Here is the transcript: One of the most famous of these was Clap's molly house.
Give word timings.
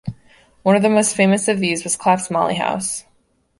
One 0.63 0.75
of 0.75 0.81
the 0.81 0.89
most 0.89 1.15
famous 1.15 1.47
of 1.47 1.59
these 1.59 1.83
was 1.83 1.95
Clap's 1.95 2.31
molly 2.31 2.55
house. 2.55 3.03